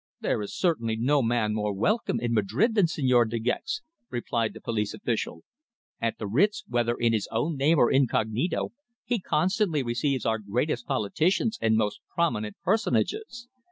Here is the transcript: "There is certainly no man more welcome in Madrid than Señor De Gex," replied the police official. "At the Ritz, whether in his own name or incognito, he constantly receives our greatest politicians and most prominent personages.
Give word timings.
"There 0.19 0.41
is 0.41 0.57
certainly 0.57 0.97
no 0.97 1.21
man 1.21 1.53
more 1.53 1.75
welcome 1.75 2.19
in 2.19 2.33
Madrid 2.33 2.73
than 2.73 2.87
Señor 2.87 3.29
De 3.29 3.37
Gex," 3.37 3.83
replied 4.09 4.55
the 4.55 4.59
police 4.59 4.95
official. 4.95 5.43
"At 6.01 6.17
the 6.17 6.25
Ritz, 6.25 6.63
whether 6.67 6.95
in 6.95 7.13
his 7.13 7.27
own 7.31 7.55
name 7.55 7.77
or 7.77 7.91
incognito, 7.91 8.71
he 9.05 9.19
constantly 9.19 9.83
receives 9.83 10.25
our 10.25 10.39
greatest 10.39 10.87
politicians 10.87 11.59
and 11.61 11.75
most 11.77 11.99
prominent 12.15 12.55
personages. 12.63 13.47